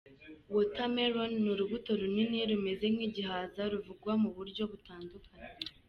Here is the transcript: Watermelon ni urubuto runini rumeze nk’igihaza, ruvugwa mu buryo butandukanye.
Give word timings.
Watermelon 0.53 1.31
ni 1.41 1.49
urubuto 1.53 1.89
runini 2.01 2.37
rumeze 2.49 2.85
nk’igihaza, 2.93 3.61
ruvugwa 3.71 4.11
mu 4.21 4.29
buryo 4.37 4.63
butandukanye. 4.71 5.29